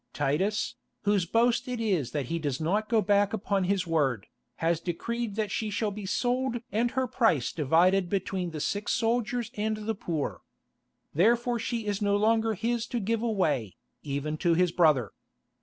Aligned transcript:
Titus, 0.13 0.77
whose 1.03 1.27
boast 1.27 1.67
it 1.67 1.79
is 1.79 2.09
that 2.09 2.25
he 2.25 2.39
does 2.39 2.59
not 2.59 2.89
go 2.89 3.03
back 3.03 3.33
upon 3.33 3.65
his 3.65 3.85
word, 3.85 4.25
has 4.55 4.79
decreed 4.79 5.35
that 5.35 5.51
she 5.51 5.69
shall 5.69 5.91
be 5.91 6.07
sold 6.07 6.59
and 6.71 6.89
her 6.89 7.05
price 7.05 7.51
divided 7.51 8.09
between 8.09 8.49
the 8.49 8.59
sick 8.59 8.89
soldiers 8.89 9.51
and 9.53 9.77
the 9.85 9.93
poor. 9.93 10.41
Therefore 11.13 11.59
she 11.59 11.85
is 11.85 12.01
no 12.01 12.17
longer 12.17 12.55
his 12.55 12.87
to 12.87 12.99
give 12.99 13.21
away, 13.21 13.75
even 14.01 14.37
to 14.37 14.55
his 14.55 14.71
brother. 14.71 15.11